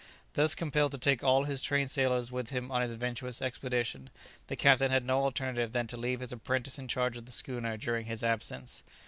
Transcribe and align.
Thus 0.33 0.55
compelled 0.55 0.93
to 0.93 0.97
take 0.97 1.23
all 1.23 1.43
his 1.43 1.61
trained 1.61 1.91
sailors 1.91 2.31
with 2.31 2.49
him 2.49 2.71
on 2.71 2.81
his 2.81 2.95
venturous 2.95 3.39
expedition, 3.39 4.09
the 4.47 4.55
captain 4.55 4.89
had 4.89 5.05
no 5.05 5.19
alternative 5.25 5.73
than 5.73 5.85
to 5.85 5.95
leave 5.95 6.21
his 6.21 6.31
apprentice 6.33 6.79
in 6.79 6.87
charge 6.87 7.17
of 7.17 7.27
the 7.27 7.31
schooner 7.31 7.77
during 7.77 8.07
his 8.07 8.23
absence. 8.23 8.81